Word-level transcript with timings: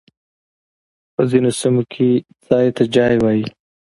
په 1.13 1.21
ځينو 1.29 1.51
سيمو 1.59 1.83
کي 1.93 2.09
ځای 2.47 2.67
ته 2.75 2.83
جای 2.95 3.15
وايي. 3.19 3.45